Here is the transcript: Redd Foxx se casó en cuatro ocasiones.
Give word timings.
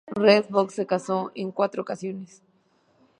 Redd 0.21 0.45
Foxx 0.53 0.73
se 0.77 0.85
casó 0.87 1.31
en 1.35 1.51
cuatro 1.51 1.83
ocasiones. 1.83 2.41